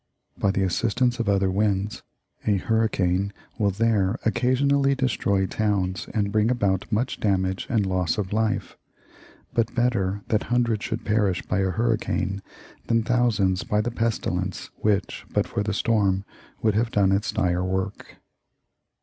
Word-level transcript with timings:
By 0.35 0.49
the 0.49 0.63
assistance 0.63 1.19
of 1.19 1.29
other 1.29 1.51
winds, 1.51 2.01
a 2.47 2.57
hurricane 2.57 3.31
will 3.59 3.69
there 3.69 4.17
occasionally 4.25 4.95
destroy 4.95 5.45
towns 5.45 6.07
and 6.11 6.31
bring 6.31 6.49
about 6.49 6.91
much 6.91 7.19
damage 7.19 7.67
and 7.69 7.85
loss 7.85 8.17
of 8.17 8.33
life; 8.33 8.75
but 9.53 9.75
better 9.75 10.23
that 10.29 10.45
hundreds 10.49 10.85
should 10.85 11.05
perish 11.05 11.43
by 11.43 11.59
a 11.59 11.69
hurricane 11.69 12.41
than 12.87 13.03
thousands 13.03 13.63
by 13.63 13.79
the 13.79 13.91
pestilence 13.91 14.71
which, 14.77 15.23
but 15.31 15.45
for 15.45 15.61
the 15.61 15.71
storm, 15.71 16.25
would 16.63 16.73
have 16.73 16.89
done 16.89 17.11
its 17.11 17.31
dire 17.31 17.63
work. 17.63 18.15